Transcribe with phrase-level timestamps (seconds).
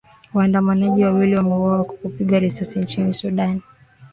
[0.33, 3.61] Waandamanaji wawili wameuawa kwa kupigwa risasi nchini Sudan.